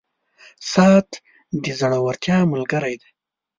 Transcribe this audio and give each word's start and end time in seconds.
•ساعت 0.71 1.09
د 1.63 1.65
زړورتیا 1.79 2.37
ملګری 2.51 2.95
دی. 3.01 3.09